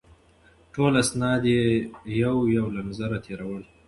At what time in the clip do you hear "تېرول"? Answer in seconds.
3.25-3.63